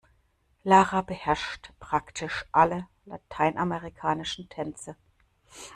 Lara 0.63 1.03
beherrscht 1.03 1.73
praktisch 1.79 2.45
alle 2.51 2.87
lateinamerikanischen 3.05 4.49
Tänze. 4.49 4.95